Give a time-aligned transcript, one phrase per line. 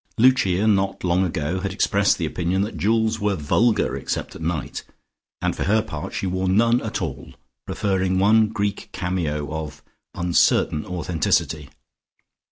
[0.17, 4.83] Lucia, not long ago had expressed the opinion that jewels were vulgar except at night,
[5.43, 7.35] and for her part she wore none at all,
[7.67, 9.83] preferring one Greek cameo of
[10.15, 11.69] uncertain authenticity.